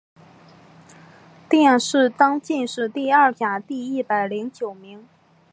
[1.47, 5.07] 殿试登进士第二甲第一百零九名。